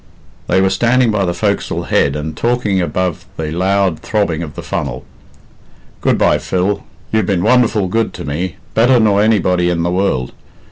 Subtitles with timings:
[0.47, 4.63] They were standing by the forecastle head, and talking above the loud throbbing of the
[4.63, 5.05] funnel.
[6.01, 10.31] "Good bye, Phil; you've been wonderful good to me better nor anybody in the world.